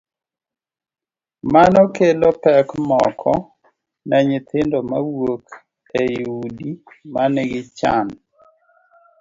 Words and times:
Mano 1.53 1.81
kelo 1.95 2.29
pek 2.43 2.67
moko 2.89 3.31
ne 4.07 4.17
nyithindo 4.29 4.77
mawuok 4.89 5.45
e 6.01 6.03
udi 6.43 6.69
ma 7.13 7.23
nigi 7.33 7.61
chan: 7.77 8.07